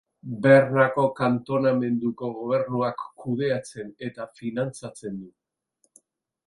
Bernako 0.43 1.03
kantonamenduko 1.19 2.31
gobernuak 2.39 3.05
kudeatzen 3.25 3.93
eta 4.09 4.29
finantzatzen 4.43 5.23
du. 5.25 6.01